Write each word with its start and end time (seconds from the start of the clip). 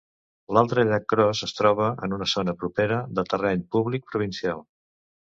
L'altre 0.55 0.83
llac 0.91 1.03
Cross 1.11 1.41
es 1.47 1.51
troba 1.57 1.89
en 2.07 2.15
una 2.17 2.27
zona 2.31 2.55
propera 2.63 2.97
de 3.19 3.25
terreny 3.33 3.61
públic 3.77 4.09
provincial. 4.15 4.65